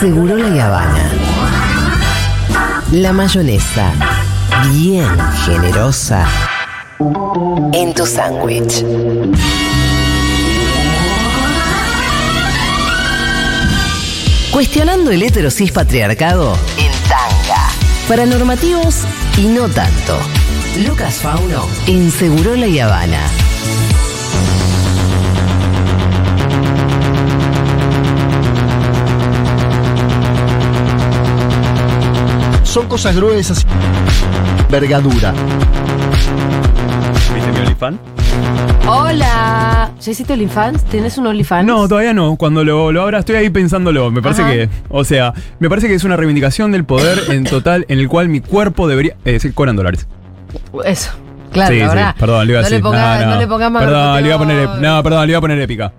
Seguro 0.00 0.34
la 0.34 0.66
Habana. 0.66 1.10
La 2.90 3.12
mayonesa, 3.12 3.92
bien 4.72 5.06
generosa, 5.44 6.26
en 7.74 7.92
tu 7.92 8.06
sándwich. 8.06 8.82
Cuestionando 14.50 15.10
el 15.10 15.22
heterosis 15.22 15.70
patriarcado 15.70 16.56
en 16.78 16.92
tanga. 17.02 17.68
Para 18.08 18.24
normativos 18.24 19.04
y 19.36 19.48
no 19.48 19.68
tanto. 19.68 20.18
Lucas 20.86 21.16
Fauno 21.16 21.66
en 21.86 22.10
Segurola 22.10 22.66
y 22.66 22.78
Habana. 22.78 23.20
Son 32.70 32.86
cosas 32.86 33.16
gruesas. 33.16 33.66
Vergadura. 34.70 35.34
¿Viste 37.34 37.50
mi 37.50 37.58
OnlyFans? 37.58 37.98
Hola. 38.86 39.90
¿Ya 40.00 40.10
hiciste 40.12 40.34
OnlyFans? 40.34 40.84
¿Tenés 40.84 41.18
un 41.18 41.26
OnlyFans? 41.26 41.66
No, 41.66 41.88
todavía 41.88 42.14
no. 42.14 42.36
Cuando 42.36 42.62
lo, 42.62 42.92
lo 42.92 43.02
abra, 43.02 43.18
estoy 43.18 43.34
ahí 43.34 43.50
pensándolo. 43.50 44.12
Me 44.12 44.22
parece 44.22 44.42
Ajá. 44.42 44.52
que. 44.52 44.68
O 44.88 45.02
sea, 45.02 45.34
me 45.58 45.68
parece 45.68 45.88
que 45.88 45.94
es 45.94 46.04
una 46.04 46.14
reivindicación 46.16 46.70
del 46.70 46.84
poder 46.84 47.18
en 47.30 47.42
total 47.42 47.86
en 47.88 47.98
el 47.98 48.08
cual 48.08 48.28
mi 48.28 48.40
cuerpo 48.40 48.86
debería. 48.86 49.16
Eh, 49.24 49.40
sí, 49.40 49.50
cobran 49.50 49.74
dólares. 49.74 50.06
Eso. 50.84 51.10
Claro, 51.50 51.74
sí, 51.74 51.80
la 51.80 52.12
sí. 52.12 52.20
Perdón, 52.20 52.46
le 52.46 52.52
iba 52.52 52.60
a 52.60 52.62
no 52.62 52.68
decir. 52.68 52.78
Le 52.78 52.82
ponga, 52.84 53.18
no, 53.18 53.24
no. 53.24 53.32
no. 53.32 53.40
le 53.40 53.48
pongas 53.48 53.72
más 53.72 53.82
Perdón, 53.82 54.22
le 54.22 54.26
iba 54.28 54.36
a 54.36 54.38
poner. 54.38 54.68
No, 54.80 55.02
perdón, 55.02 55.26
le 55.26 55.32
iba 55.32 55.38
a 55.38 55.40
poner 55.40 55.60
épica. 55.60 55.92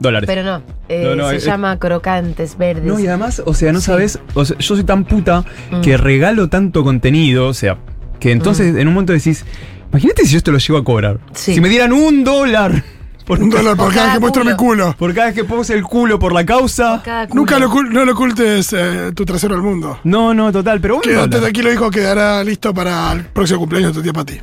Dólares. 0.00 0.26
Pero 0.26 0.42
no. 0.42 0.62
eh, 0.88 1.02
No, 1.04 1.14
no, 1.16 1.30
se 1.30 1.36
eh, 1.36 1.40
llama 1.40 1.78
crocantes 1.78 2.58
verdes. 2.58 2.84
No, 2.84 2.98
y 2.98 3.06
además, 3.06 3.42
o 3.44 3.54
sea, 3.54 3.72
no 3.72 3.80
Sí. 3.80 3.86
sabes, 3.86 4.18
o 4.34 4.44
sea, 4.44 4.58
yo 4.58 4.74
soy 4.76 4.84
tan 4.84 5.04
puta 5.04 5.44
Mm. 5.70 5.80
que 5.82 5.96
regalo 5.96 6.48
tanto 6.48 6.82
contenido, 6.84 7.48
o 7.48 7.54
sea, 7.54 7.78
que 8.20 8.32
entonces 8.32 8.74
en 8.76 8.88
un 8.88 8.94
momento 8.94 9.12
decís, 9.12 9.44
imagínate 9.90 10.24
si 10.24 10.32
yo 10.32 10.38
esto 10.38 10.50
lo 10.52 10.58
llego 10.58 10.78
a 10.78 10.84
cobrar. 10.84 11.18
Sí. 11.32 11.54
Si 11.54 11.60
me 11.60 11.68
dieran 11.68 11.92
un 11.92 12.24
dólar 12.24 12.82
por, 13.24 13.38
Un 13.42 13.48
dólar 13.50 13.76
por 13.76 13.86
Por 13.86 13.94
cada 13.94 14.06
vez 14.06 14.14
que 14.14 14.20
muestro 14.20 14.44
mi 14.44 14.54
culo. 14.54 14.94
por 14.98 15.14
cada 15.14 15.26
vez 15.28 15.34
que 15.34 15.44
puse 15.44 15.72
el 15.74 15.82
culo 15.82 16.18
por 16.18 16.32
la 16.34 16.44
causa. 16.44 17.02
Nunca 17.32 17.58
lo, 17.58 17.68
no 17.84 18.04
lo 18.04 18.12
ocultes 18.12 18.72
eh, 18.76 19.12
tu 19.14 19.24
trasero 19.24 19.54
al 19.54 19.62
mundo. 19.62 19.98
No, 20.04 20.34
no, 20.34 20.52
total, 20.52 20.80
pero 20.80 20.96
un 20.96 21.00
Quédate 21.02 21.38
tranquilo, 21.38 21.72
hijo, 21.72 21.90
quedará 21.90 22.42
listo 22.44 22.74
para 22.74 23.12
el 23.12 23.24
próximo 23.26 23.60
cumpleaños 23.60 23.92
de 23.92 23.98
tu 23.98 24.02
tía 24.02 24.12
Pati. 24.12 24.38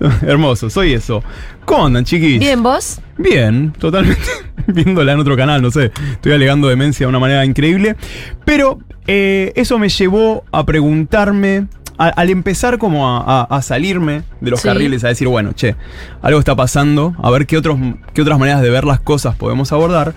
Hermoso, 0.26 0.68
soy 0.68 0.92
eso. 0.94 1.22
¿Cómo 1.64 1.86
andan, 1.86 2.04
chiquis? 2.04 2.38
Bien, 2.40 2.62
¿vos? 2.62 3.00
Bien, 3.16 3.72
totalmente. 3.78 4.22
Viéndola 4.72 5.12
en 5.12 5.20
otro 5.20 5.36
canal, 5.36 5.62
no 5.62 5.70
sé. 5.70 5.92
Estoy 6.12 6.32
alegando 6.32 6.68
demencia 6.68 7.04
de 7.06 7.08
una 7.08 7.18
manera 7.18 7.44
increíble. 7.44 7.96
Pero 8.44 8.78
eh, 9.06 9.52
eso 9.56 9.78
me 9.78 9.88
llevó 9.88 10.44
a 10.52 10.64
preguntarme, 10.66 11.66
a- 11.98 12.08
al 12.08 12.30
empezar 12.30 12.78
como 12.78 13.08
a, 13.08 13.42
a- 13.42 13.56
a 13.56 13.62
salirme 13.62 14.22
de 14.40 14.50
los 14.50 14.60
Sí. 14.60 14.68
carriles, 14.68 15.04
a 15.04 15.08
decir, 15.08 15.28
bueno, 15.28 15.52
che, 15.52 15.76
algo 16.22 16.38
está 16.38 16.54
pasando, 16.56 17.14
a 17.22 17.30
ver 17.30 17.46
qué, 17.46 17.56
otros, 17.56 17.78
qué 18.14 18.22
otras 18.22 18.38
maneras 18.38 18.60
de 18.62 18.70
ver 18.70 18.84
las 18.84 19.00
cosas 19.00 19.34
podemos 19.36 19.72
abordar. 19.72 20.14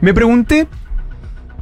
Me 0.00 0.12
pregunté, 0.12 0.66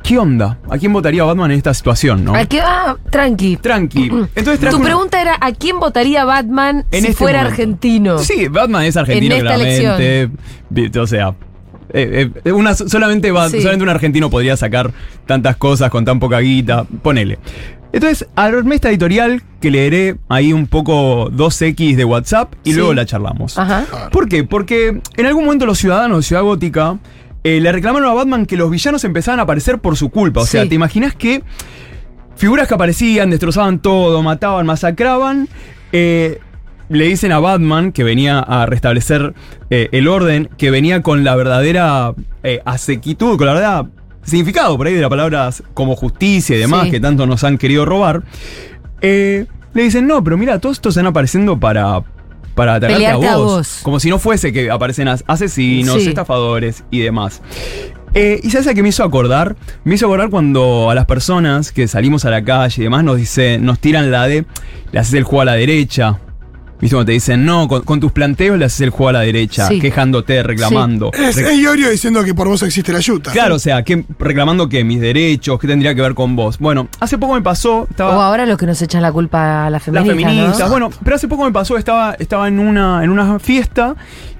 ¿qué 0.03 0.19
onda? 0.19 0.59
¿A 0.71 0.79
quién 0.79 0.93
votaría 0.95 1.23
Batman 1.25 1.51
en 1.51 1.59
esta 1.59 1.75
situación, 1.75 2.25
no? 2.25 2.35
¿A 2.35 2.47
qué? 2.47 2.61
Ah, 2.63 2.97
tranqui. 3.11 3.59
Tranqui. 3.59 4.07
Entonces 4.35 4.59
traje 4.59 4.71
Tu 4.71 4.77
una- 4.77 4.85
pregunta 4.87 5.21
era: 5.21 5.37
¿a 5.41 5.53
quién 5.53 5.79
votaría 5.79 6.25
Batman 6.25 6.87
en 6.91 7.03
si 7.03 7.09
este 7.09 7.13
fuera 7.19 7.41
momento. 7.43 7.53
argentino? 7.63 8.19
Sí, 8.21 8.49
Batman 8.49 8.85
es 8.85 8.97
argentino, 8.97 9.35
En 9.37 9.47
esta 9.47 9.55
claramente. 9.57 10.31
Vi- 10.71 10.99
O 10.99 11.07
sea. 11.07 11.35
Eh, 11.93 12.31
eh, 12.45 12.53
una, 12.53 12.75
solamente, 12.75 13.29
Sí. 13.51 13.61
solamente 13.61 13.83
un 13.83 13.89
argentino 13.89 14.31
podría 14.31 14.57
sacar 14.57 14.93
tantas 15.27 15.57
cosas 15.57 15.91
con 15.91 16.05
tan 16.05 16.21
poca 16.21 16.39
guita. 16.41 16.85
Ponele. 17.03 17.39
Entonces, 17.93 18.29
armé 18.37 18.77
esta 18.77 18.89
editorial 18.91 19.43
que 19.61 19.71
leeré 19.71 20.17
ahí 20.29 20.53
un 20.53 20.69
poco 20.69 21.29
2X 21.31 21.97
de 21.97 22.05
WhatsApp 22.05 22.55
y 22.63 22.71
Sí. 22.71 22.77
luego 22.77 22.95
la 22.95 23.05
charlamos. 23.05 23.59
Ajá. 23.59 23.85
¿Por 24.13 24.29
qué? 24.29 24.45
Porque 24.45 25.01
en 25.17 25.27
algún 25.27 25.45
momento 25.45 25.67
los 25.67 25.79
ciudadanos 25.79 26.19
de 26.19 26.23
Ciudad 26.23 26.43
Gótica 26.43 26.99
eh, 27.43 27.59
le 27.61 27.73
reclamaron 27.73 28.09
a 28.09 28.13
Batman 28.13 28.47
que 28.47 28.57
los 28.57 28.71
villanos 28.71 29.03
empezaban 29.05 29.41
a 29.41 29.45
aparecer 29.45 29.79
por 29.79 29.97
su 29.97 30.11
culpa. 30.11 30.43
O 30.43 30.47
sea. 30.47 30.69
¿te 30.69 30.75
imaginas 30.75 31.15
que 31.17 31.43
figuras 32.37 32.69
que 32.69 32.75
aparecían, 32.75 33.31
destrozaban 33.31 33.81
todo, 33.81 34.23
mataban, 34.23 34.67
masacraban? 34.67 35.49
eh, 35.93 36.39
le 36.91 37.07
dicen 37.07 37.33
a 37.33 37.39
Batman 37.39 37.93
que 37.93 38.05
venía 38.05 38.39
a 38.41 38.67
restablecer 38.67 39.33
eh, 39.71 39.89
el 39.93 40.07
orden, 40.09 40.51
que 40.59 40.71
venía 40.71 41.01
con 41.03 41.25
la 41.25 41.35
verdadera 41.37 42.13
eh, 42.43 42.61
asequitud, 42.67 43.39
con 43.39 43.47
la 43.47 43.55
verdad 43.55 43.87
significado 44.23 44.77
por 44.77 44.87
ahí 44.87 44.95
de 44.95 45.01
las 45.01 45.09
palabras 45.09 45.63
como 45.73 45.97
justicia 45.97 46.55
y 46.55 46.59
demás 46.59 46.85
Sí. 46.85 46.91
que 46.91 47.01
tanto 47.01 47.27
nos 47.27 47.43
han 47.45 47.57
querido 47.57 47.85
robar. 47.87 48.23
Eh, 49.01 49.47
le 49.73 49.83
dicen, 49.83 50.07
no, 50.07 50.23
pero 50.23 50.37
mira, 50.37 50.59
todos 50.59 50.77
estos 50.77 50.93
están 50.97 51.07
apareciendo 51.07 51.59
para, 51.59 52.03
para 52.55 52.75
atacarte 52.75 53.07
a 53.29 53.37
vos. 53.37 53.81
Como 53.83 53.99
si 54.01 54.11
no 54.11 54.19
fuese 54.19 54.53
que 54.53 54.71
aparecen 54.71 55.09
as- 55.09 55.25
asesinos, 55.27 56.03
Sí. 56.03 56.09
estafadores 56.09 56.85
y 56.91 57.01
demás. 57.01 57.41
Eh, 58.13 58.41
¿Y 58.43 58.51
sabes 58.51 58.67
a 58.67 58.75
qué 58.75 58.83
me 58.83 58.89
hizo 58.89 59.05
acordar? 59.05 59.55
Me 59.85 59.95
hizo 59.95 60.07
acordar 60.07 60.29
cuando 60.31 60.91
a 60.91 60.95
las 60.97 61.07
personas 61.07 61.71
que 61.71 61.87
salimos 61.87 62.25
a 62.25 62.31
la 62.31 62.43
calle 62.43 62.75
y 62.83 62.85
demás 62.85 63.05
nos 63.05 63.17
dice, 63.17 63.59
nos 63.59 63.79
tiran 63.79 64.11
la 64.11 64.27
de, 64.27 64.45
le 64.91 64.99
haces 64.99 65.15
el 65.15 65.23
juego 65.23 65.43
a 65.43 65.45
la 65.45 65.55
derecha. 65.55 66.19
¿Viste 66.81 66.95
cuando 66.97 67.07
te 67.07 67.13
dicen, 67.13 67.45
no, 67.45 67.69
con, 67.69 67.83
con 67.83 68.01
tus 68.01 68.11
planteos 68.13 68.59
le 68.59 68.65
haces 68.65 68.81
el 68.83 68.91
juego 68.91 69.11
a 69.11 69.13
la 69.13 69.21
derecha, 69.21 69.69
Sí. 69.69 69.79
quejándote, 69.81 70.43
reclamando? 70.43 71.11
Es, 71.13 71.37
es 71.37 71.59
Iorio 71.59 71.91
diciendo 71.91 72.25
que 72.25 72.35
por 72.35 72.49
vos 72.49 72.63
existe 72.63 72.93
la 72.93 73.01
yuta. 73.01 73.33
Claro, 73.33 73.57
o 73.57 73.59
sea, 73.59 73.83
que, 73.83 74.05
reclamando 74.19 74.69
que 74.69 74.83
mis 74.85 75.01
derechos, 75.01 75.59
qué 75.61 75.67
tendría 75.67 75.95
que 75.95 76.03
ver 76.03 76.15
con 76.15 76.37
vos. 76.37 76.59
Bueno, 76.59 76.89
hace 77.01 77.19
poco 77.19 77.35
me 77.35 77.43
pasó, 77.43 77.87
estaba... 77.91 78.17
O 78.17 78.21
ahora 78.21 78.47
los 78.47 78.59
que 78.59 78.67
nos 78.67 78.81
echan 78.83 79.03
la 79.03 79.13
culpa 79.13 79.67
a 79.67 79.71
la 79.71 79.71
Las 79.71 79.83
feminista. 79.85 80.15
feministas. 80.15 80.59
¿no? 80.61 80.69
Bueno, 80.71 80.91
pero 81.03 81.17
hace 81.17 81.29
poco 81.29 81.45
me 81.45 81.53
pasó, 81.53 81.77
estaba, 81.77 82.15
estaba 82.19 82.49
en, 82.49 82.59
una, 82.59 83.05
en 83.05 83.11
una 83.11 83.39
fiesta 83.39 83.95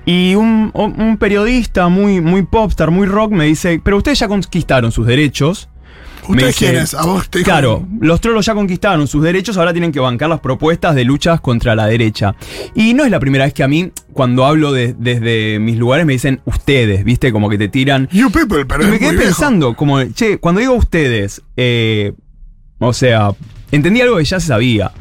y 0.07 0.35
un, 0.35 0.71
un 0.75 1.17
periodista 1.19 1.89
muy, 1.89 2.21
muy 2.21 2.43
popstar, 2.43 2.91
muy 2.91 3.07
rock, 3.07 3.33
me 3.33 3.45
dice, 3.45 3.81
pero 3.85 3.97
ustedes 3.99 4.19
ya 4.19 4.29
conquistaron 4.29 4.91
sus 4.93 5.07
derechos. 5.07 5.69
Me 6.31 6.37
¿Ustedes 6.37 6.55
dice, 6.59 6.71
quiénes? 6.73 6.95
¿A 6.95 7.05
vos 7.05 7.29
te? 7.29 7.43
Claro, 7.43 7.87
los 8.01 8.21
trolos 8.21 8.47
ya 8.47 8.55
conquistaron 8.55 9.07
sus 9.07 9.23
derechos, 9.23 9.57
ahora 9.57 9.73
tienen 9.73 9.93
que 9.93 10.01
bancar 10.01 10.29
las 10.29 10.41
propuestas 10.41 10.95
de 10.95 11.05
luchas 11.05 11.41
contra 11.41 11.75
la 11.75 11.87
derecha. 11.87 12.35
Y 12.75 12.95
no 12.95 13.05
es 13.05 13.11
la 13.11 13.21
primera 13.21 13.45
vez 13.45 13.55
que 13.55 13.63
a 13.63 13.69
mí, 13.69 13.91
cuando 14.13 14.45
hablo 14.45 14.73
de- 14.73 14.95
desde 14.99 15.59
mis 15.59 15.77
lugares, 15.77 16.07
me 16.07 16.13
dicen 16.15 16.41
ustedes, 16.45 17.05
¿viste? 17.05 17.33
Como 17.33 17.49
que 17.49 17.59
te 17.59 17.69
tiran 17.69 18.09
You 18.13 18.31
people, 18.31 18.65
pero 18.65 18.83
y 18.83 18.87
es 18.87 18.91
me 18.93 18.99
quedé 18.99 19.11
viejo. 19.11 19.25
pensando, 19.25 19.75
como, 19.75 20.03
che, 20.13 20.39
cuando 20.39 20.61
digo 20.61 20.75
ustedes, 20.75 21.43
eh, 21.57 22.13
o 22.79 22.93
sea, 22.93 23.33
entendí 23.73 24.01
algo 24.01 24.17
que 24.17 24.25
ya 24.25 24.41
se 24.41 24.47
sabía. 24.49 24.93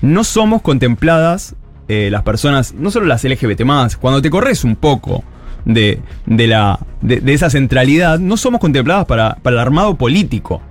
No 0.00 0.24
somos 0.24 0.62
contempladas 0.62 1.54
eh, 1.88 2.08
las 2.10 2.22
personas, 2.22 2.74
no 2.74 2.90
solo 2.90 3.06
las 3.06 3.24
LGBT 3.24 3.62
cuando 4.00 4.20
te 4.22 4.30
corres 4.30 4.62
un 4.64 4.76
poco 4.76 5.24
de, 5.64 6.00
de 6.26 6.46
la, 6.46 6.78
de, 7.00 7.20
de 7.20 7.34
esa 7.34 7.50
centralidad, 7.50 8.18
no 8.18 8.36
somos 8.36 8.60
contempladas 8.60 9.06
para, 9.06 9.36
para 9.42 9.54
el 9.54 9.60
armado 9.60 9.96
político. 9.96 10.62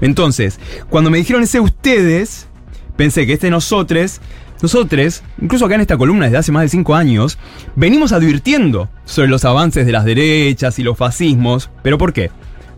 Entonces, 0.00 0.58
cuando 0.90 1.10
me 1.10 1.18
dijeron 1.18 1.42
ese 1.42 1.60
ustedes, 1.60 2.48
pensé 2.96 3.26
que 3.26 3.34
este 3.34 3.50
nosotros, 3.50 4.20
nosotros, 4.62 5.22
incluso 5.40 5.66
acá 5.66 5.74
en 5.74 5.80
esta 5.82 5.96
columna 5.96 6.26
desde 6.26 6.38
hace 6.38 6.52
más 6.52 6.62
de 6.62 6.68
cinco 6.68 6.94
años, 6.94 7.38
venimos 7.74 8.12
advirtiendo 8.12 8.88
sobre 9.04 9.28
los 9.28 9.44
avances 9.44 9.86
de 9.86 9.92
las 9.92 10.04
derechas 10.04 10.78
y 10.78 10.82
los 10.82 10.96
fascismos. 10.96 11.70
¿Pero 11.82 11.98
por 11.98 12.12
qué? 12.12 12.30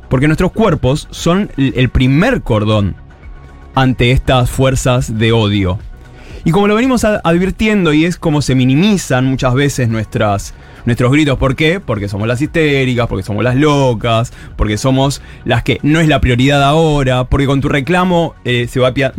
Porque 0.08 0.26
nuestros 0.26 0.52
cuerpos 0.52 1.08
son 1.10 1.50
el 1.56 1.88
primer 1.90 2.42
cordón 2.42 2.96
ante 3.74 4.10
estas 4.10 4.50
fuerzas 4.50 5.18
de 5.18 5.32
odio. 5.32 5.78
Y 6.44 6.50
como 6.50 6.66
lo 6.66 6.74
venimos 6.74 7.04
advirtiendo 7.04 7.92
y 7.92 8.04
es 8.04 8.16
como 8.16 8.42
se 8.42 8.54
minimizan 8.54 9.26
muchas 9.26 9.54
veces 9.54 9.88
nuestras, 9.88 10.54
nuestros 10.84 11.12
gritos, 11.12 11.38
¿por 11.38 11.56
qué? 11.56 11.80
Porque 11.80 12.08
somos 12.08 12.28
las 12.28 12.40
histéricas, 12.40 13.06
porque 13.06 13.22
somos 13.22 13.44
las 13.44 13.56
locas, 13.56 14.32
porque 14.56 14.76
somos 14.76 15.22
las 15.44 15.62
que 15.62 15.78
no 15.82 16.00
es 16.00 16.08
la 16.08 16.20
prioridad 16.20 16.62
ahora, 16.62 17.24
porque 17.24 17.46
con 17.46 17.60
tu 17.60 17.68
reclamo 17.68 18.34
eh, 18.44 18.66
se, 18.68 18.80
va 18.80 18.88
a 18.88 19.12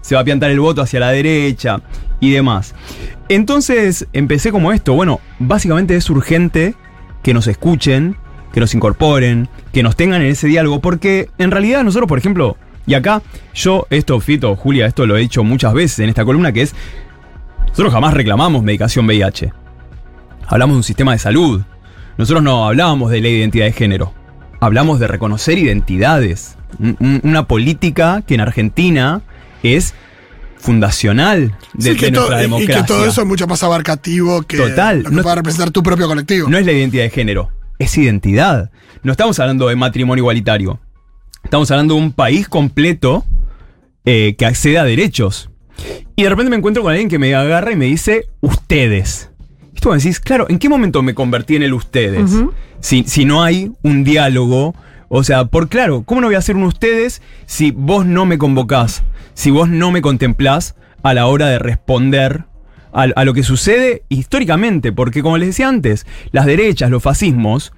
se 0.00 0.14
va 0.14 0.20
a 0.20 0.24
piantar 0.24 0.50
el 0.50 0.60
voto 0.60 0.82
hacia 0.82 1.00
la 1.00 1.10
derecha 1.10 1.80
y 2.20 2.30
demás. 2.30 2.74
Entonces 3.28 4.06
empecé 4.12 4.52
como 4.52 4.72
esto, 4.72 4.94
bueno, 4.94 5.20
básicamente 5.38 5.96
es 5.96 6.08
urgente 6.10 6.74
que 7.22 7.34
nos 7.34 7.46
escuchen, 7.46 8.16
que 8.52 8.60
nos 8.60 8.74
incorporen, 8.74 9.48
que 9.72 9.82
nos 9.82 9.96
tengan 9.96 10.22
en 10.22 10.28
ese 10.28 10.46
diálogo, 10.46 10.80
porque 10.80 11.28
en 11.38 11.50
realidad 11.50 11.82
nosotros, 11.82 12.08
por 12.08 12.18
ejemplo, 12.18 12.56
y 12.86 12.94
acá 12.94 13.20
yo, 13.52 13.86
esto, 13.90 14.20
Fito, 14.20 14.54
Julia, 14.54 14.86
esto 14.86 15.06
lo 15.06 15.16
he 15.16 15.20
dicho 15.20 15.42
muchas 15.42 15.74
veces 15.74 15.98
en 15.98 16.08
esta 16.08 16.24
columna, 16.24 16.52
que 16.52 16.62
es, 16.62 16.74
nosotros 17.68 17.92
jamás 17.92 18.14
reclamamos 18.14 18.62
medicación 18.62 19.06
VIH. 19.06 19.52
Hablamos 20.46 20.74
de 20.74 20.78
un 20.78 20.82
sistema 20.84 21.12
de 21.12 21.18
salud. 21.18 21.62
Nosotros 22.18 22.42
no 22.42 22.66
hablábamos 22.66 23.10
de 23.10 23.20
la 23.20 23.28
identidad 23.28 23.66
de 23.66 23.72
género. 23.72 24.14
Hablamos 24.60 24.98
de 25.00 25.06
reconocer 25.08 25.58
identidades. 25.58 26.56
Un- 26.78 26.96
un- 27.00 27.20
una 27.24 27.46
política 27.46 28.22
que 28.26 28.34
en 28.34 28.40
Argentina 28.40 29.22
es 29.62 29.94
fundacional 30.58 31.54
de, 31.74 31.92
Sí, 31.92 31.96
que 31.98 32.06
de 32.06 32.12
to- 32.12 32.20
nuestra 32.20 32.38
democracia. 32.38 32.78
Y 32.78 32.82
que 32.82 32.86
todo 32.86 33.06
eso 33.06 33.20
es 33.22 33.26
mucho 33.26 33.46
más 33.46 33.62
abarcativo 33.62 34.42
que 34.42 34.56
Total, 34.56 35.02
lo 35.02 35.10
que 35.10 35.16
no- 35.16 35.22
pueda 35.22 35.34
representar 35.36 35.70
tu 35.70 35.82
propio 35.82 36.06
colectivo. 36.08 36.48
No 36.48 36.58
es 36.58 36.66
la 36.66 36.72
identidad 36.72 37.04
de 37.04 37.10
género, 37.10 37.50
es 37.78 37.96
identidad. 37.98 38.70
No 39.02 39.12
estamos 39.12 39.38
hablando 39.38 39.68
de 39.68 39.76
matrimonio 39.76 40.22
igualitario. 40.22 40.80
Estamos 41.44 41.70
hablando 41.70 41.94
de 41.94 42.00
un 42.00 42.12
país 42.12 42.48
completo 42.48 43.24
eh, 44.04 44.34
que 44.38 44.46
accede 44.46 44.78
a 44.78 44.84
derechos. 44.84 45.50
Y 46.16 46.22
de 46.22 46.28
repente 46.30 46.48
me 46.50 46.56
encuentro 46.56 46.82
con 46.82 46.92
alguien 46.92 47.08
que 47.08 47.18
me 47.18 47.34
agarra 47.34 47.72
y 47.72 47.76
me 47.76 47.84
dice, 47.86 48.28
ustedes. 48.40 49.30
Decís, 49.94 50.20
claro, 50.20 50.46
¿en 50.48 50.58
qué 50.58 50.68
momento 50.68 51.02
me 51.02 51.14
convertí 51.14 51.56
en 51.56 51.62
el 51.62 51.74
ustedes? 51.74 52.30
si, 52.80 53.04
si 53.04 53.24
no 53.24 53.42
hay 53.42 53.72
un 53.82 54.04
diálogo. 54.04 54.74
O 55.08 55.22
sea, 55.24 55.44
por 55.46 55.68
claro, 55.68 56.02
¿cómo 56.04 56.20
no 56.20 56.26
voy 56.26 56.34
a 56.34 56.38
hacer 56.38 56.56
un 56.56 56.64
ustedes 56.64 57.22
si 57.46 57.70
vos 57.70 58.04
no 58.06 58.26
me 58.26 58.38
convocás? 58.38 59.02
Si 59.34 59.50
vos 59.50 59.68
no 59.68 59.90
me 59.92 60.02
contemplás 60.02 60.74
a 61.02 61.14
la 61.14 61.26
hora 61.26 61.46
de 61.46 61.58
responder 61.60 62.44
a, 62.92 63.02
a 63.14 63.24
lo 63.24 63.32
que 63.34 63.42
sucede 63.44 64.02
históricamente. 64.08 64.90
Porque 64.92 65.22
como 65.22 65.38
les 65.38 65.48
decía 65.48 65.68
antes, 65.68 66.06
las 66.32 66.46
derechas, 66.46 66.90
los 66.90 67.02
fascismos, 67.02 67.72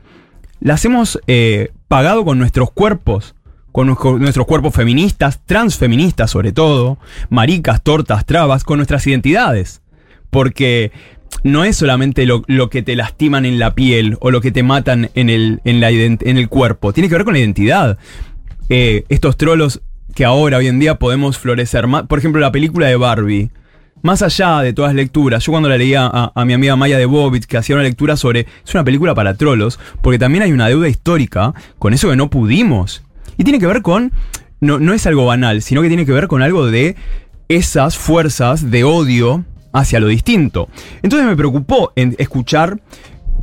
las 0.60 0.84
hemos 0.86 1.20
eh, 1.26 1.70
pagado 1.88 2.24
con 2.24 2.38
nuestros 2.38 2.70
cuerpos, 2.70 3.34
con 3.72 3.88
nuestro- 3.88 4.18
nuestros 4.18 4.46
cuerpos 4.46 4.74
feministas, 4.74 5.40
transfeministas 5.44 6.30
sobre 6.30 6.52
todo, 6.52 6.98
maricas, 7.28 7.82
tortas, 7.82 8.24
trabas, 8.24 8.64
con 8.64 8.78
nuestras 8.78 9.06
identidades. 9.06 9.82
Porque 10.30 10.92
no 11.42 11.64
es 11.64 11.76
solamente 11.76 12.26
lo, 12.26 12.42
lo 12.46 12.70
que 12.70 12.82
te 12.82 12.96
lastiman 12.96 13.46
en 13.46 13.58
la 13.58 13.74
piel 13.74 14.16
o 14.20 14.30
lo 14.30 14.40
que 14.40 14.52
te 14.52 14.62
matan 14.62 15.10
en 15.14 15.30
el, 15.30 15.60
en 15.64 15.80
la 15.80 15.90
en 15.90 16.18
el 16.36 16.48
cuerpo, 16.48 16.92
tiene 16.92 17.08
que 17.08 17.14
ver 17.14 17.24
con 17.24 17.34
la 17.34 17.40
identidad. 17.40 17.98
Eh, 18.68 19.04
estos 19.08 19.36
trolos 19.36 19.80
que 20.14 20.24
ahora, 20.24 20.58
hoy 20.58 20.66
en 20.66 20.78
día, 20.78 20.96
podemos 20.98 21.38
florecer. 21.38 21.86
Por 22.08 22.18
ejemplo, 22.18 22.40
la 22.40 22.52
película 22.52 22.86
de 22.86 22.96
Barbie. 22.96 23.50
Más 24.02 24.22
allá 24.22 24.60
de 24.60 24.72
todas 24.72 24.90
las 24.90 24.96
lecturas, 24.96 25.44
yo 25.44 25.50
cuando 25.50 25.68
la 25.68 25.76
leía 25.76 26.08
a, 26.12 26.44
mi 26.44 26.52
amiga 26.52 26.76
Maya 26.76 26.98
de 26.98 27.06
Bobitz, 27.06 27.46
que 27.46 27.56
hacía 27.56 27.74
una 27.74 27.82
lectura 27.82 28.16
sobre. 28.16 28.46
Es 28.64 28.74
una 28.74 28.84
película 28.84 29.14
para 29.14 29.34
trolos, 29.34 29.80
porque 30.02 30.18
también 30.18 30.44
hay 30.44 30.52
una 30.52 30.68
deuda 30.68 30.88
histórica 30.88 31.52
con 31.78 31.94
eso 31.94 32.08
que 32.08 32.16
no 32.16 32.30
pudimos. 32.30 33.02
Y 33.36 33.44
tiene 33.44 33.58
que 33.58 33.66
ver 33.66 33.82
con. 33.82 34.12
No, 34.60 34.78
no 34.78 34.92
es 34.92 35.06
algo 35.06 35.26
banal, 35.26 35.62
sino 35.62 35.82
que 35.82 35.88
tiene 35.88 36.06
que 36.06 36.12
ver 36.12 36.28
con 36.28 36.42
algo 36.42 36.66
de 36.66 36.96
esas 37.48 37.96
fuerzas 37.96 38.70
de 38.70 38.84
odio 38.84 39.44
hacia 39.72 40.00
lo 40.00 40.06
distinto. 40.08 40.68
Entonces 41.02 41.26
me 41.26 41.36
preocupó 41.36 41.92
en 41.96 42.14
escuchar 42.18 42.80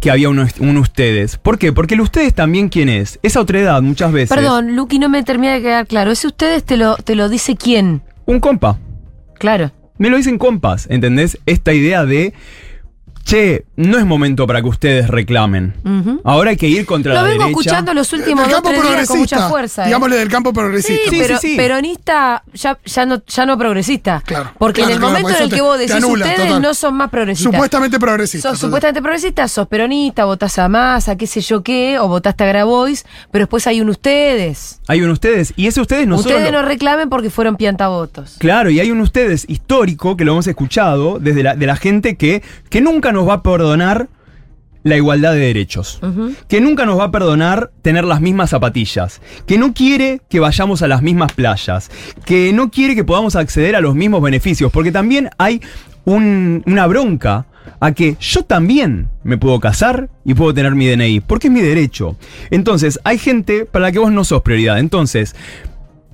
que 0.02 0.12
había 0.12 0.30
un, 0.30 0.46
un 0.60 0.78
ustedes. 0.78 1.38
¿Por 1.38 1.58
qué? 1.58 1.74
Porque 1.74 1.96
el 1.96 2.02
ustedes 2.02 2.34
también, 2.34 2.70
¿quién 2.70 2.90
es? 2.90 3.20
Esa 3.24 3.40
otredad 3.40 3.82
muchas 3.82 4.12
veces. 4.12 4.30
Perdón, 4.30 4.76
Luqui, 4.76 5.00
no 5.00 5.10
me 5.10 5.24
termina 5.24 5.54
de 5.54 5.62
quedar 5.62 5.88
claro. 5.88 6.12
¿Ese 6.12 6.28
ustedes 6.28 6.64
te 6.64 6.78
lo, 6.78 6.96
te 6.98 7.16
lo 7.16 7.30
dice 7.30 7.56
quién? 7.56 8.02
Un 8.26 8.40
compa. 8.40 8.78
Claro. 9.38 9.72
Me 9.98 10.10
lo 10.10 10.18
dicen 10.18 10.38
compas, 10.38 10.88
¿entendés? 10.90 11.40
Esta 11.46 11.74
idea 11.74 12.06
de, 12.06 12.34
che, 13.26 13.66
no 13.76 13.98
es 13.98 14.06
momento 14.06 14.46
para 14.48 14.62
que 14.62 14.68
ustedes 14.70 15.08
reclamen. 15.10 15.74
Ahora 16.24 16.52
hay 16.52 16.58
que 16.58 16.68
ir 16.70 16.86
contra 16.86 17.14
Lo 17.14 17.22
la 17.22 17.24
vengo 17.24 17.44
derecha. 17.46 17.60
escuchando 17.60 17.94
los 17.94 18.14
últimos 18.14 18.48
dos 18.50 18.62
tres 18.62 18.82
días 18.84 19.08
con 19.08 19.20
mucha 19.20 19.50
fuerza. 19.50 19.82
¿eh? 19.84 19.86
Digámosle 19.88 20.16
del 20.18 20.30
campo 20.30 20.54
progresista. 20.54 21.10
Sí, 21.10 21.18
pero 21.20 21.38
sí, 21.40 21.50
sí. 21.50 21.58
peronista 21.58 22.44
ya, 22.54 22.78
ya, 22.86 23.06
no, 23.06 23.22
ya 23.26 23.46
no 23.46 23.58
progresista. 23.58 24.22
Claro, 24.26 24.52
Porque 24.60 24.82
claro, 24.82 24.90
en 24.92 24.94
el 24.94 25.00
claro, 25.00 25.14
momento 25.14 25.38
en 25.38 25.44
el 25.44 25.50
que 25.54 25.62
vos 25.62 25.78
decís 25.80 25.96
anula, 25.96 26.26
ustedes 26.26 26.48
total. 26.48 26.62
no 26.62 26.74
son 26.76 26.94
más 26.96 27.10
progresistas. 27.10 27.52
Supuestamente 27.54 28.00
progresista. 28.00 28.50
Sos 28.52 28.60
supuestamente 28.60 29.02
progresista, 29.02 29.48
sos 29.48 29.68
peronista, 29.68 30.26
votás 30.26 30.58
a 30.60 30.70
Massa, 30.70 31.16
qué 31.18 31.26
sé 31.28 31.42
yo 31.42 31.64
qué, 31.64 31.98
o 32.00 32.08
votaste 32.08 32.44
a 32.44 32.48
Grabois, 32.48 33.06
pero 33.32 33.44
después 33.46 33.66
hay 33.68 33.82
un 33.82 33.90
ustedes. 33.90 34.80
Hay 34.88 35.02
un 35.02 35.10
ustedes, 35.10 35.52
y 35.56 35.66
ese 35.66 35.82
ustedes 35.82 36.08
nosotros... 36.08 36.36
ustedes 36.36 36.52
lo- 36.54 36.62
no 36.62 36.68
reclamen 36.68 37.10
porque 37.10 37.32
fueron 37.32 37.56
piantavotos. 37.58 38.36
Claro, 38.38 38.70
y 38.70 38.80
hay 38.80 38.92
un 38.92 39.02
ustedes 39.02 39.46
histórico 39.50 40.16
que 40.16 40.26
lo 40.26 40.34
hemos 40.34 40.46
escuchado 40.46 41.18
desde 41.20 41.42
la, 41.42 41.56
de 41.56 41.66
la 41.66 41.76
gente 41.76 42.16
que, 42.18 42.44
que 42.70 42.82
nunca 42.82 43.12
nos 43.16 43.28
va 43.28 43.34
a 43.36 43.44
perdonar 43.44 44.08
la 44.84 44.96
igualdad 44.98 45.34
de 45.34 45.40
derechos. 45.40 46.00
Que 46.48 46.62
nunca 46.62 46.86
nos 46.86 47.00
va 47.00 47.06
a 47.06 47.12
perdonar 47.12 47.72
tener 47.82 48.04
las 48.06 48.22
mismas 48.22 48.52
zapatillas. 48.52 49.20
Que 49.48 49.58
no 49.58 49.74
quiere 49.74 50.22
que 50.30 50.40
vayamos 50.40 50.84
a 50.84 50.88
las 50.88 51.02
mismas 51.02 51.34
playas. 51.34 51.90
Que 52.24 52.54
no 52.54 52.70
quiere 52.70 52.94
que 52.94 53.04
podamos 53.04 53.36
acceder 53.36 53.76
a 53.76 53.82
los 53.82 53.96
mismos 53.96 54.22
beneficios. 54.22 54.72
Porque 54.72 54.92
también 54.92 55.32
hay 55.40 55.60
un- 56.06 56.62
una 56.68 56.86
bronca 56.86 57.48
a 57.80 57.94
que 57.94 58.16
yo 58.20 58.44
también 58.44 59.10
me 59.24 59.40
puedo 59.40 59.60
casar 59.60 60.08
y 60.24 60.36
puedo 60.36 60.54
tener 60.54 60.76
mi 60.76 60.86
DNI. 60.86 61.20
Porque 61.22 61.48
es 61.48 61.54
mi 61.54 61.62
derecho. 61.62 62.16
Entonces, 62.52 63.00
hay 63.04 63.18
gente 63.18 63.66
para 63.66 63.88
la 63.88 63.92
que 63.92 63.98
vos 63.98 64.12
no 64.12 64.24
sos 64.24 64.44
prioridad. 64.44 64.78
Entonces, 64.78 65.36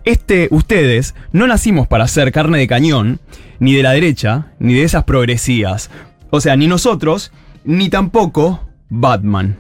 este, 0.05 0.47
ustedes 0.49 1.13
no 1.33 1.45
nacimos 1.45 1.87
para 1.89 2.07
ser 2.07 2.31
carne 2.31 2.57
de 2.59 2.67
cañón, 2.67 3.19
ni 3.59 3.73
de 3.75 3.83
la 3.83 3.91
derecha, 3.91 4.47
ni 4.59 4.73
de 4.75 4.83
esas 4.83 5.03
progresías. 5.03 5.91
O 6.31 6.41
sea, 6.41 6.55
ni 6.55 6.67
nosotros, 6.67 7.31
ni 7.63 7.89
tampoco 7.89 8.65
Batman. 8.89 9.57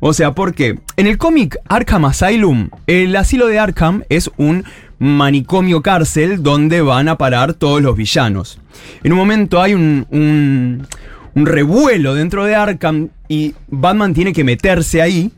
O 0.00 0.12
sea, 0.12 0.34
porque 0.34 0.78
en 0.96 1.06
el 1.06 1.16
cómic 1.16 1.56
Arkham 1.68 2.04
Asylum, 2.04 2.70
el 2.86 3.14
asilo 3.16 3.46
de 3.46 3.58
Arkham 3.58 4.02
es 4.08 4.30
un 4.36 4.64
manicomio 4.98 5.80
cárcel 5.80 6.42
donde 6.42 6.82
van 6.82 7.08
a 7.08 7.16
parar 7.16 7.54
todos 7.54 7.80
los 7.80 7.96
villanos. 7.96 8.60
En 9.04 9.12
un 9.12 9.18
momento 9.18 9.62
hay 9.62 9.74
un, 9.74 10.86
revuelo 11.34 12.14
dentro 12.14 12.44
de 12.44 12.56
Arkham 12.56 13.10
y 13.28 13.54
Batman 13.68 14.12
tiene 14.12 14.32
que 14.32 14.42
meterse 14.42 15.00
ahí 15.00 15.30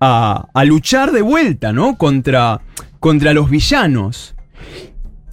a, 0.00 0.48
a 0.52 0.64
luchar 0.64 1.12
de 1.12 1.22
vuelta, 1.22 1.72
¿no? 1.72 1.96
Contra, 1.96 2.60
contra 2.98 3.32
los 3.32 3.48
villanos. 3.48 4.34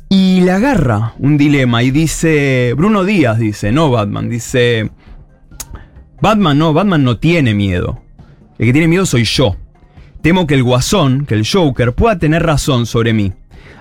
Y 0.10 0.42
le 0.42 0.52
agarra 0.52 1.14
un 1.20 1.38
dilema 1.38 1.84
y 1.84 1.92
dice, 1.92 2.74
Bruno 2.78 3.04
Díaz 3.04 3.40
dice, 3.40 3.72
no 3.72 3.90
Batman, 3.90 4.30
dice, 4.30 4.92
Batman 6.22 6.58
no, 6.58 6.74
Batman 6.74 7.04
no 7.04 7.18
tiene 7.18 7.54
miedo. 7.54 8.02
El 8.58 8.68
que 8.68 8.74
tiene 8.74 8.88
miedo 8.88 9.06
soy 9.06 9.24
yo. 9.24 9.56
Temo 10.22 10.48
que 10.48 10.56
el 10.56 10.64
guasón, 10.64 11.26
que 11.26 11.36
el 11.36 11.48
Joker, 11.48 11.94
pueda 11.94 12.18
tener 12.18 12.44
razón 12.44 12.86
sobre 12.86 13.14
mí. 13.14 13.34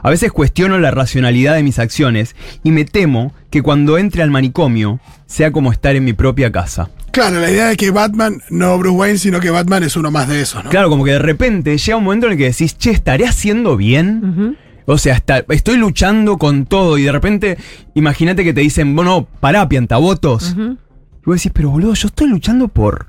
A 0.02 0.10
veces 0.10 0.32
cuestiono 0.32 0.78
la 0.78 0.90
racionalidad 0.90 1.54
de 1.54 1.62
mis 1.62 1.78
acciones 1.78 2.36
y 2.62 2.70
me 2.70 2.84
temo 2.84 3.32
que 3.50 3.62
cuando 3.62 3.96
entre 3.96 4.22
al 4.22 4.30
manicomio 4.30 5.00
sea 5.26 5.50
como 5.52 5.72
estar 5.72 5.96
en 5.96 6.04
mi 6.04 6.12
propia 6.12 6.52
casa. 6.52 6.90
Claro, 7.10 7.40
la 7.40 7.50
idea 7.50 7.68
de 7.68 7.76
que 7.76 7.90
Batman, 7.90 8.42
no 8.50 8.76
Bruce 8.76 8.96
Wayne, 8.96 9.18
sino 9.18 9.40
que 9.40 9.50
Batman 9.50 9.84
es 9.84 9.96
uno 9.96 10.10
más 10.10 10.28
de 10.28 10.42
esos, 10.42 10.64
¿no? 10.64 10.70
Claro, 10.70 10.90
como 10.90 11.04
que 11.04 11.12
de 11.12 11.20
repente 11.20 11.78
llega 11.78 11.96
un 11.96 12.04
momento 12.04 12.26
en 12.26 12.32
el 12.32 12.38
que 12.38 12.44
decís, 12.44 12.76
che, 12.76 12.90
¿estaré 12.90 13.26
haciendo 13.26 13.76
bien? 13.76 14.58
O 14.86 14.98
sea, 14.98 15.14
está- 15.14 15.44
estoy 15.48 15.76
luchando 15.78 16.36
con 16.38 16.66
todo 16.66 16.98
y 16.98 17.04
de 17.04 17.12
repente, 17.12 17.56
imagínate 17.94 18.44
que 18.44 18.52
te 18.52 18.60
dicen, 18.60 18.94
bueno, 18.94 19.26
pará, 19.40 19.68
piantavotos. 19.68 20.54
Y 20.58 21.24
vos 21.26 21.36
decís, 21.36 21.52
pero 21.54 21.70
boludo, 21.70 21.94
yo 21.94 22.08
estoy 22.08 22.28
luchando 22.28 22.68
por... 22.68 23.06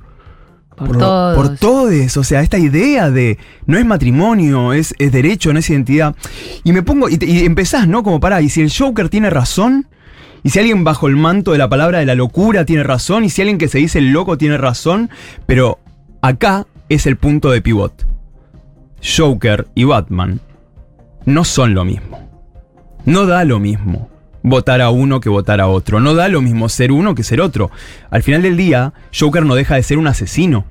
Por 0.78 0.98
todos. 0.98 1.36
por 1.38 1.58
todes, 1.58 2.18
o 2.18 2.24
sea, 2.26 2.42
esta 2.42 2.58
idea 2.58 3.10
de 3.10 3.38
no 3.66 3.78
es 3.78 3.86
matrimonio, 3.86 4.74
es, 4.74 4.94
es 5.00 5.10
derecho, 5.14 5.54
no 5.54 5.60
es 5.60 5.70
identidad. 5.70 6.16
Y 6.66 6.74
me 6.74 6.84
pongo, 6.84 7.08
y, 7.08 7.18
te- 7.18 7.26
y 7.28 7.46
empezás, 7.46 7.88
¿no? 7.88 8.04
Como 8.04 8.20
pará, 8.20 8.42
y 8.42 8.50
si 8.50 8.60
el 8.62 8.70
Joker 8.78 9.08
tiene 9.08 9.30
razón, 9.30 9.88
y 10.44 10.50
si 10.50 10.60
alguien 10.60 10.84
bajo 10.84 11.08
el 11.08 11.16
manto 11.16 11.54
de 11.54 11.60
la 11.60 11.70
palabra 11.70 12.00
de 12.00 12.06
la 12.06 12.14
locura 12.16 12.66
tiene 12.66 12.84
razón, 12.84 13.24
y 13.24 13.30
si 13.30 13.42
alguien 13.42 13.58
que 13.58 13.70
se 13.70 13.78
dice 13.78 14.00
el 14.00 14.12
loco 14.12 14.38
tiene 14.38 14.58
razón, 14.58 15.10
pero 15.46 15.80
acá 16.22 16.68
es 16.90 17.06
el 17.06 17.16
punto 17.16 17.52
de 17.52 17.62
pivot. 17.62 18.06
Joker 19.02 19.68
y 19.76 19.86
Batman 19.86 20.42
no 21.26 21.44
son 21.44 21.74
lo 21.74 21.86
mismo. 21.86 22.30
No 23.06 23.26
da 23.26 23.44
lo 23.46 23.60
mismo 23.60 24.10
votar 24.42 24.82
a 24.82 24.92
uno 24.92 25.20
que 25.20 25.30
votar 25.30 25.60
a 25.60 25.68
otro. 25.68 26.00
No 26.00 26.14
da 26.14 26.28
lo 26.30 26.42
mismo 26.42 26.70
ser 26.70 26.92
uno 26.92 27.16
que 27.16 27.24
ser 27.24 27.42
otro. 27.42 27.72
Al 28.10 28.24
final 28.24 28.44
del 28.44 28.58
día, 28.58 28.94
Joker 29.18 29.46
no 29.46 29.56
deja 29.56 29.76
de 29.76 29.84
ser 29.84 29.98
un 29.98 30.08
asesino. 30.08 30.66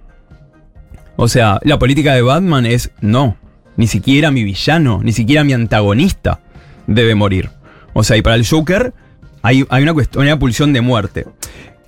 O 1.17 1.29
sea, 1.29 1.61
la 1.63 1.79
política 1.79 2.15
de 2.15 2.23
Batman 2.23 2.67
es 2.67 2.91
no. 3.01 3.37
Ni 3.77 3.89
siquiera 3.89 4.31
mi 4.31 4.45
villano, 4.45 5.01
ni 5.03 5.13
siquiera 5.13 5.43
mi 5.43 5.53
antagonista 5.53 6.41
debe 6.87 7.15
morir. 7.15 7.51
O 7.93 8.05
sea, 8.05 8.17
y 8.17 8.23
para 8.23 8.37
el 8.37 8.47
Joker 8.47 8.95
hay, 9.43 9.67
una 9.69 9.93
cuestión, 9.93 10.25
una 10.25 10.39
pulsión 10.39 10.73
de 10.73 10.81
muerte. 10.81 11.27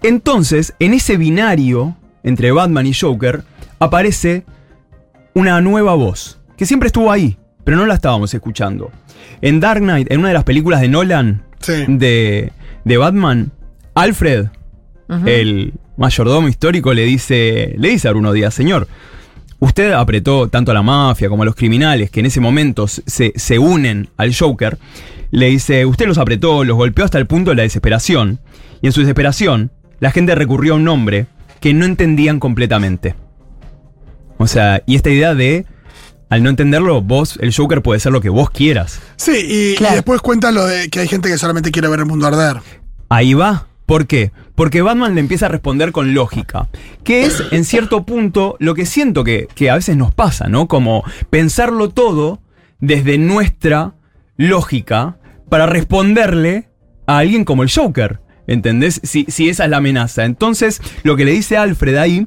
Entonces, 0.02 0.75
en 0.78 0.94
ese 0.94 1.16
binario 1.16 1.96
entre 2.23 2.50
Batman 2.50 2.87
y 2.87 2.92
Joker, 2.92 3.44
aparece 3.78 4.44
una 5.35 5.61
nueva 5.61 5.94
voz, 5.94 6.40
que 6.56 6.66
siempre 6.66 6.88
estuvo 6.88 7.12
ahí, 7.12 7.38
pero 7.66 7.76
no 7.76 7.85
la 7.85 7.94
estábamos 7.94 8.32
escuchando. 8.32 8.92
En 9.42 9.58
Dark 9.58 9.80
Knight, 9.80 10.11
en 10.12 10.20
una 10.20 10.28
de 10.28 10.35
las 10.35 10.44
películas 10.44 10.80
de 10.80 10.88
Nolan, 10.88 11.42
Sí. 11.58 11.73
de, 11.88 12.52
de 12.85 12.96
Batman, 12.96 13.50
Alfred, 13.94 14.46
el 15.26 15.73
mayordomo 15.96 16.46
histórico, 16.46 16.94
le 16.94 17.02
dice, 17.04 17.75
le 17.76 17.88
dice 17.88 18.06
a 18.06 18.12
Bruno 18.12 18.32
Díaz, 18.32 18.54
señor, 18.54 18.87
usted 19.58 19.90
apretó 19.92 20.49
tanto 20.49 20.70
a 20.70 20.75
la 20.75 20.82
mafia 20.82 21.28
como 21.28 21.42
a 21.42 21.46
los 21.46 21.56
criminales 21.56 22.11
que 22.11 22.20
en 22.20 22.26
ese 22.26 22.40
momento 22.40 22.87
se, 22.87 23.32
se 23.35 23.58
unen 23.58 24.11
al 24.16 24.32
Joker. 24.32 24.78
Le 25.32 25.46
dice, 25.46 25.87
usted 25.87 26.06
los 26.06 26.18
apretó, 26.18 26.62
los 26.62 26.76
golpeó 26.76 27.04
hasta 27.04 27.18
el 27.18 27.26
punto 27.26 27.50
de 27.50 27.56
la 27.56 27.62
desesperación. 27.64 28.38
Y 28.80 28.87
en 28.87 28.92
su 28.92 29.00
desesperación, 29.00 29.73
la 29.99 30.12
gente 30.12 30.37
recurrió 30.37 30.75
a 30.75 30.76
un 30.76 30.85
nombre 30.85 31.26
que 31.61 31.75
no 31.75 31.85
entendían 31.85 32.38
completamente. 32.38 33.16
O 34.38 34.46
sea, 34.46 34.82
y 34.87 34.94
esta 34.94 35.11
idea 35.11 35.35
de, 35.35 35.64
al 36.28 36.42
no 36.42 36.50
entenderlo, 36.50 37.02
vos, 37.02 37.38
el 37.40 37.54
Joker 37.54 37.83
puede 37.83 38.00
ser 38.00 38.12
lo 38.12 38.21
que 38.21 38.28
vos 38.28 38.50
quieras. 38.50 39.00
Sí, 39.16 39.76
y, 39.78 39.83
después 39.83 40.21
cuenta 40.21 40.50
lo 40.50 40.66
de 40.66 40.88
que 40.88 41.00
hay 41.00 41.09
gente 41.09 41.28
que 41.28 41.38
solamente 41.38 41.71
quiere 41.71 41.88
ver 41.88 42.00
el 42.00 42.06
mundo 42.06 42.26
arder. 42.26 42.61
Ahí 43.09 43.35
va. 43.35 43.68
¿Por 43.87 44.09
qué? 44.09 44.33
Porque 44.56 44.83
Batman 44.83 45.14
le 45.14 45.21
empieza 45.21 45.47
a 45.47 45.49
responder 45.49 45.92
con 45.92 46.12
lógica, 46.12 46.68
que 47.04 47.25
es 47.25 47.40
en 47.52 47.64
cierto 47.64 48.04
punto 48.04 48.56
lo 48.59 48.75
que 48.75 48.85
siento 48.85 49.23
que, 49.23 49.47
que 49.54 49.71
a 49.71 49.76
veces 49.76 49.97
nos 49.97 50.12
pasa, 50.12 50.49
¿no? 50.49 50.66
Como 50.66 51.04
pensarlo 51.30 51.90
todo 51.90 52.40
desde 52.80 53.16
nuestra 53.16 53.95
lógica 54.37 55.18
para 55.49 55.66
responderle 55.66 56.68
a 57.06 57.18
alguien 57.18 57.45
como 57.45 57.62
el 57.62 57.71
Joker. 57.71 58.21
¿Entendés? 58.49 59.00
Si, 59.02 59.26
si 59.28 59.49
esa 59.49 59.64
es 59.64 59.71
la 59.71 59.78
amenaza. 59.78 60.25
Entonces, 60.25 60.80
lo 61.02 61.16
que 61.16 61.25
le 61.25 61.33
dice 61.33 61.56
Alfred 61.56 61.97
ahí 61.97 62.26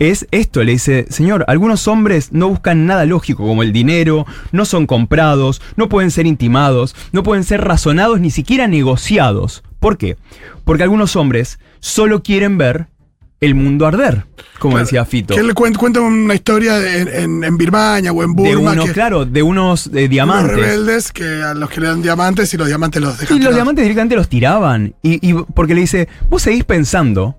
es 0.00 0.26
esto, 0.32 0.64
le 0.64 0.72
dice, 0.72 1.06
señor, 1.10 1.44
algunos 1.46 1.86
hombres 1.86 2.32
no 2.32 2.48
buscan 2.48 2.86
nada 2.86 3.04
lógico 3.04 3.46
como 3.46 3.62
el 3.62 3.72
dinero, 3.72 4.26
no 4.50 4.64
son 4.64 4.86
comprados, 4.86 5.60
no 5.76 5.88
pueden 5.88 6.10
ser 6.10 6.26
intimados, 6.26 6.96
no 7.12 7.22
pueden 7.22 7.44
ser 7.44 7.60
razonados 7.62 8.18
ni 8.18 8.30
siquiera 8.30 8.66
negociados. 8.66 9.62
¿Por 9.78 9.98
qué? 9.98 10.16
Porque 10.64 10.82
algunos 10.82 11.16
hombres 11.16 11.58
solo 11.80 12.22
quieren 12.22 12.56
ver 12.58 12.86
el 13.40 13.54
mundo 13.54 13.86
arder, 13.86 14.24
como 14.58 14.78
decía 14.78 15.04
Fito. 15.04 15.34
Que 15.34 15.42
le 15.42 15.54
cuenta, 15.54 15.78
cuenta 15.78 16.00
una 16.00 16.34
historia 16.34 16.78
de- 16.78 17.22
en, 17.22 17.56
Birmania 17.56 18.10
o 18.12 18.22
en 18.22 18.34
De 18.34 18.54
Burma. 18.54 18.72
unos, 18.72 18.86
que, 18.86 18.92
claro, 18.92 19.24
de 19.26 19.42
unos 19.42 19.86
eh, 19.86 19.90
unos 19.92 20.10
diamantes. 20.10 20.56
rebeldes 20.56 21.12
que 21.12 21.42
a 21.42 21.54
los 21.54 21.70
que 21.70 21.80
le 21.80 21.86
dan 21.88 22.02
diamantes 22.02 22.52
y 22.52 22.56
los 22.56 22.66
diamantes 22.68 23.00
los 23.02 23.18
dejan. 23.18 23.36
Y 23.36 23.40
los 23.40 23.54
diamantes 23.54 23.82
directamente 23.82 24.16
los 24.16 24.28
tiraban. 24.28 24.94
Y, 25.02 25.26
y 25.26 25.34
porque 25.54 25.74
le 25.74 25.82
dice, 25.82 26.08
vos 26.28 26.42
seguís 26.42 26.64
pensando 26.64 27.38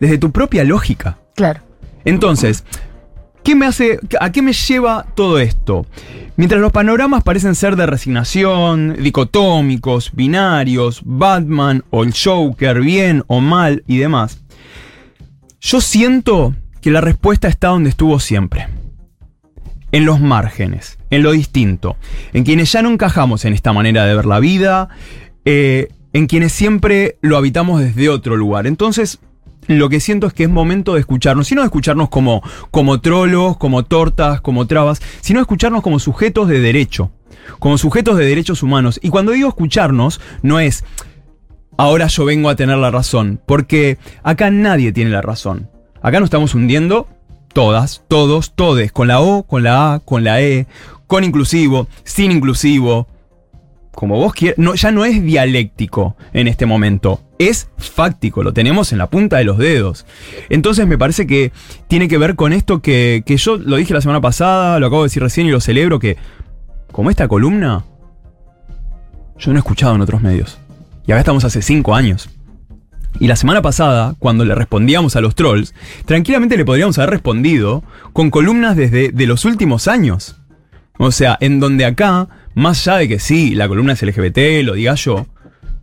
desde 0.00 0.16
tu 0.18 0.30
propia 0.30 0.64
lógica. 0.64 1.18
Claro. 1.34 1.60
Entonces, 2.04 2.64
¿qué 3.44 3.54
me 3.54 3.66
hace, 3.66 3.98
¿a 4.20 4.32
qué 4.32 4.42
me 4.42 4.52
lleva 4.52 5.06
todo 5.14 5.38
esto? 5.38 5.86
Mientras 6.36 6.60
los 6.60 6.72
panoramas 6.72 7.22
parecen 7.22 7.54
ser 7.54 7.76
de 7.76 7.86
resignación, 7.86 8.96
dicotómicos, 9.02 10.12
binarios, 10.14 11.02
Batman 11.04 11.84
o 11.90 12.04
el 12.04 12.14
Joker, 12.14 12.80
bien 12.80 13.22
o 13.26 13.40
mal 13.40 13.84
y 13.86 13.98
demás, 13.98 14.42
yo 15.60 15.80
siento 15.80 16.54
que 16.80 16.90
la 16.90 17.00
respuesta 17.00 17.48
está 17.48 17.68
donde 17.68 17.90
estuvo 17.90 18.18
siempre. 18.18 18.68
En 19.92 20.06
los 20.06 20.20
márgenes, 20.20 20.98
en 21.10 21.22
lo 21.22 21.32
distinto, 21.32 21.96
en 22.32 22.44
quienes 22.44 22.72
ya 22.72 22.80
no 22.80 22.90
encajamos 22.90 23.44
en 23.44 23.52
esta 23.52 23.74
manera 23.74 24.06
de 24.06 24.16
ver 24.16 24.24
la 24.24 24.40
vida, 24.40 24.88
eh, 25.44 25.88
en 26.14 26.26
quienes 26.26 26.52
siempre 26.52 27.18
lo 27.20 27.36
habitamos 27.36 27.80
desde 27.80 28.08
otro 28.08 28.36
lugar. 28.36 28.66
Entonces, 28.66 29.20
lo 29.66 29.88
que 29.88 30.00
siento 30.00 30.26
es 30.26 30.32
que 30.32 30.44
es 30.44 30.50
momento 30.50 30.94
de 30.94 31.00
escucharnos, 31.00 31.50
y 31.52 31.54
no 31.54 31.62
de 31.62 31.66
escucharnos 31.66 32.08
como, 32.08 32.42
como 32.70 33.00
trolos, 33.00 33.56
como 33.56 33.84
tortas, 33.84 34.40
como 34.40 34.66
trabas, 34.66 35.00
sino 35.20 35.38
de 35.38 35.42
escucharnos 35.42 35.82
como 35.82 35.98
sujetos 35.98 36.48
de 36.48 36.60
derecho, 36.60 37.10
como 37.58 37.78
sujetos 37.78 38.16
de 38.16 38.26
derechos 38.26 38.62
humanos. 38.62 38.98
Y 39.02 39.10
cuando 39.10 39.32
digo 39.32 39.48
escucharnos, 39.48 40.20
no 40.42 40.60
es 40.60 40.84
ahora 41.76 42.06
yo 42.06 42.24
vengo 42.24 42.48
a 42.48 42.56
tener 42.56 42.78
la 42.78 42.90
razón, 42.90 43.40
porque 43.46 43.98
acá 44.22 44.50
nadie 44.50 44.92
tiene 44.92 45.10
la 45.10 45.22
razón. 45.22 45.70
Acá 46.00 46.20
nos 46.20 46.26
estamos 46.26 46.54
hundiendo 46.54 47.08
todas, 47.52 48.02
todos, 48.08 48.54
todes, 48.54 48.92
con 48.92 49.08
la 49.08 49.20
O, 49.20 49.44
con 49.44 49.62
la 49.62 49.94
A, 49.94 49.98
con 50.00 50.24
la 50.24 50.40
E, 50.42 50.66
con 51.06 51.24
inclusivo, 51.24 51.88
sin 52.04 52.32
inclusivo, 52.32 53.06
como 53.94 54.16
vos 54.16 54.32
quieras, 54.32 54.58
no, 54.58 54.74
ya 54.74 54.90
no 54.90 55.04
es 55.04 55.22
dialéctico 55.22 56.16
en 56.32 56.48
este 56.48 56.66
momento, 56.66 57.20
es 57.38 57.68
fáctico, 57.76 58.42
lo 58.42 58.52
tenemos 58.52 58.92
en 58.92 58.98
la 58.98 59.08
punta 59.08 59.36
de 59.36 59.44
los 59.44 59.58
dedos. 59.58 60.06
Entonces 60.48 60.86
me 60.86 60.98
parece 60.98 61.26
que 61.26 61.52
tiene 61.88 62.08
que 62.08 62.18
ver 62.18 62.34
con 62.36 62.52
esto 62.52 62.80
que, 62.80 63.22
que 63.26 63.36
yo 63.36 63.56
lo 63.56 63.76
dije 63.76 63.94
la 63.94 64.00
semana 64.00 64.20
pasada, 64.20 64.78
lo 64.78 64.86
acabo 64.86 65.02
de 65.02 65.06
decir 65.06 65.22
recién 65.22 65.46
y 65.46 65.50
lo 65.50 65.60
celebro, 65.60 65.98
que 65.98 66.16
como 66.90 67.10
esta 67.10 67.28
columna, 67.28 67.84
yo 69.38 69.52
no 69.52 69.58
he 69.58 69.60
escuchado 69.60 69.94
en 69.94 70.00
otros 70.00 70.22
medios. 70.22 70.58
Y 71.06 71.12
acá 71.12 71.20
estamos 71.20 71.44
hace 71.44 71.62
cinco 71.62 71.94
años. 71.94 72.30
Y 73.18 73.26
la 73.26 73.36
semana 73.36 73.60
pasada, 73.60 74.14
cuando 74.18 74.44
le 74.44 74.54
respondíamos 74.54 75.16
a 75.16 75.20
los 75.20 75.34
trolls, 75.34 75.74
tranquilamente 76.06 76.56
le 76.56 76.64
podríamos 76.64 76.98
haber 76.98 77.10
respondido 77.10 77.82
con 78.12 78.30
columnas 78.30 78.76
desde 78.76 79.10
de 79.10 79.26
los 79.26 79.44
últimos 79.44 79.88
años. 79.88 80.36
O 80.98 81.10
sea, 81.10 81.36
en 81.40 81.60
donde 81.60 81.84
acá, 81.84 82.28
más 82.54 82.86
allá 82.86 82.98
de 82.98 83.08
que 83.08 83.18
sí, 83.18 83.54
la 83.54 83.68
columna 83.68 83.94
es 83.94 84.02
LGBT, 84.02 84.64
lo 84.64 84.74
diga 84.74 84.94
yo, 84.94 85.26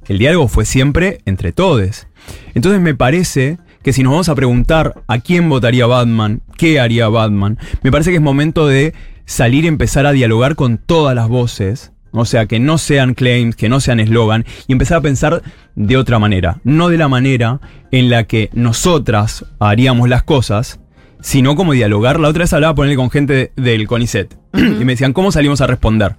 el 0.07 0.17
diálogo 0.17 0.47
fue 0.47 0.65
siempre 0.65 1.19
entre 1.25 1.51
todos. 1.51 2.07
Entonces 2.53 2.81
me 2.81 2.95
parece 2.95 3.57
que 3.83 3.93
si 3.93 4.03
nos 4.03 4.11
vamos 4.11 4.29
a 4.29 4.35
preguntar 4.35 5.03
a 5.07 5.19
quién 5.19 5.49
votaría 5.49 5.85
Batman, 5.85 6.41
qué 6.57 6.79
haría 6.79 7.07
Batman, 7.09 7.57
me 7.81 7.91
parece 7.91 8.11
que 8.11 8.17
es 8.17 8.21
momento 8.21 8.67
de 8.67 8.93
salir 9.25 9.65
y 9.65 9.67
empezar 9.67 10.05
a 10.05 10.11
dialogar 10.11 10.55
con 10.55 10.77
todas 10.77 11.15
las 11.15 11.27
voces. 11.27 11.91
O 12.11 12.25
sea, 12.25 12.47
que 12.47 12.59
no 12.59 12.79
sean 12.79 13.13
claims, 13.13 13.55
que 13.55 13.69
no 13.69 13.79
sean 13.79 13.99
eslogan, 13.99 14.45
y 14.67 14.71
empezar 14.71 14.97
a 14.97 15.01
pensar 15.01 15.43
de 15.75 15.95
otra 15.95 16.17
manera. 16.17 16.59
No 16.63 16.89
de 16.89 16.97
la 16.97 17.07
manera 17.07 17.61
en 17.91 18.09
la 18.09 18.23
que 18.23 18.49
nosotras 18.53 19.45
haríamos 19.59 20.09
las 20.09 20.23
cosas, 20.23 20.79
sino 21.21 21.55
como 21.55 21.73
dialogar. 21.73 22.19
La 22.19 22.29
otra 22.29 22.43
vez 22.43 22.53
hablaba 22.53 22.75
ponerle 22.75 22.95
con 22.95 23.09
gente 23.09 23.51
del 23.55 23.87
CONICET. 23.87 24.35
y 24.53 24.85
me 24.85 24.93
decían, 24.93 25.13
¿cómo 25.13 25.31
salimos 25.31 25.61
a 25.61 25.67
responder? 25.67 26.15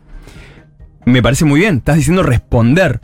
Me 1.04 1.23
parece 1.23 1.45
muy 1.45 1.61
bien, 1.61 1.78
estás 1.78 1.97
diciendo 1.97 2.23
responder. 2.23 3.00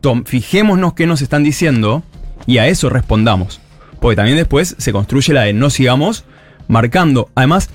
Tom, 0.00 0.24
fijémonos 0.24 0.94
qué 0.94 1.06
nos 1.06 1.22
están 1.22 1.44
diciendo 1.44 2.02
y 2.46 2.58
a 2.58 2.68
eso 2.68 2.90
respondamos. 2.90 3.60
Porque 4.00 4.16
también 4.16 4.36
después 4.36 4.74
se 4.78 4.92
construye 4.92 5.32
la 5.32 5.42
de 5.42 5.52
no 5.52 5.70
sigamos 5.70 6.24
marcando. 6.68 7.30
Además, 7.34 7.70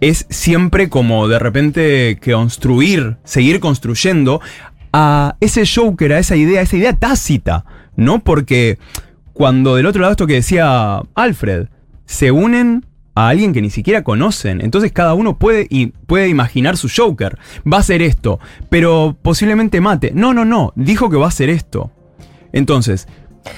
es 0.00 0.26
siempre 0.28 0.88
como 0.88 1.28
de 1.28 1.38
repente 1.38 2.18
construir, 2.22 3.16
seguir 3.24 3.60
construyendo 3.60 4.40
a 4.92 5.36
ese 5.40 5.64
Joker, 5.66 6.12
a 6.12 6.18
esa 6.18 6.36
idea, 6.36 6.60
a 6.60 6.62
esa 6.62 6.76
idea 6.76 6.92
tácita, 6.94 7.64
¿no? 7.96 8.20
Porque 8.20 8.78
cuando 9.32 9.76
del 9.76 9.86
otro 9.86 10.00
lado 10.00 10.12
esto 10.12 10.26
que 10.26 10.34
decía 10.34 11.00
Alfred, 11.14 11.68
se 12.06 12.30
unen 12.30 12.86
a 13.14 13.28
alguien 13.28 13.52
que 13.52 13.62
ni 13.62 13.70
siquiera 13.70 14.04
conocen, 14.04 14.60
entonces 14.60 14.92
cada 14.92 15.14
uno 15.14 15.38
puede, 15.38 15.66
y 15.70 15.86
puede 15.86 16.28
imaginar 16.28 16.76
su 16.76 16.88
Joker, 16.94 17.38
va 17.70 17.78
a 17.78 17.82
ser 17.82 18.02
esto, 18.02 18.38
pero 18.68 19.16
posiblemente 19.22 19.80
mate. 19.80 20.12
No, 20.14 20.34
no, 20.34 20.44
no, 20.44 20.72
dijo 20.76 21.08
que 21.08 21.16
va 21.16 21.28
a 21.28 21.30
ser 21.30 21.48
esto. 21.48 21.90
Entonces, 22.52 23.08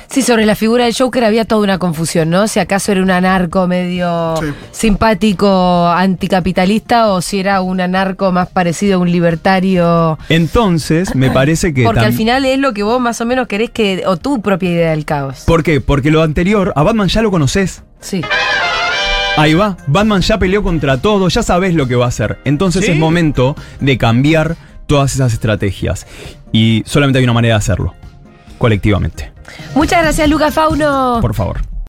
Sí, 0.08 0.22
sobre 0.22 0.46
la 0.46 0.54
figura 0.54 0.84
del 0.84 0.94
Joker 0.96 1.24
había 1.24 1.44
toda 1.44 1.62
una 1.62 1.78
confusión, 1.78 2.30
¿no? 2.30 2.48
Si 2.48 2.58
acaso 2.60 2.92
era 2.92 3.02
un 3.02 3.10
anarco 3.10 3.66
medio 3.66 4.34
Sí. 4.38 4.46
simpático, 4.70 5.88
anticapitalista, 5.88 7.08
o 7.08 7.20
si 7.20 7.40
era 7.40 7.60
un 7.60 7.80
anarco 7.80 8.32
más 8.32 8.48
parecido 8.48 8.96
a 8.96 8.98
un 8.98 9.10
libertario. 9.10 10.18
entonces 10.28 11.14
me 11.14 11.30
parece 11.32 11.72
que... 11.74 11.84
Porque 11.84 12.00
al 12.04 12.12
final 12.12 12.44
es 12.44 12.58
lo 12.58 12.72
que 12.72 12.82
vos 12.82 13.00
más 13.00 13.20
o 13.20 13.26
menos 13.26 13.46
querés 13.48 13.70
que. 13.70 14.02
o 14.06 14.16
tu 14.16 14.40
propia 14.42 14.70
idea 14.70 14.90
del 14.90 15.04
caos. 15.04 15.44
¿Por 15.46 15.62
qué? 15.62 15.80
Porque 15.80 16.10
lo 16.10 16.22
anterior, 16.22 16.72
a 16.76 16.82
Batman 16.82 17.08
ya 17.08 17.22
lo 17.22 17.30
conoces. 17.30 17.82
Sí. 18.00 18.22
Ahí 19.36 19.54
va, 19.54 19.76
Batman 19.86 20.20
ya 20.20 20.38
peleó 20.38 20.62
contra 20.64 21.00
todo, 21.00 21.28
ya 21.28 21.42
sabes 21.44 21.74
lo 21.74 21.86
que 21.86 21.94
va 21.94 22.06
a 22.06 22.08
hacer. 22.08 22.38
Entonces 22.44 22.84
¿Sí? 22.84 22.90
es 22.92 22.96
momento 22.98 23.54
de 23.78 23.96
cambiar 23.96 24.56
todas 24.86 25.14
esas 25.14 25.32
estrategias. 25.32 26.06
Y 26.50 26.82
solamente 26.86 27.18
hay 27.18 27.24
una 27.24 27.34
manera 27.34 27.54
de 27.54 27.58
hacerlo. 27.58 27.94
Colectivamente. 28.58 29.32
Muchas 29.74 30.02
gracias, 30.02 30.28
Lucas 30.28 30.52
Fauno. 30.52 31.18
Por 31.20 31.34
favor. 31.34 31.67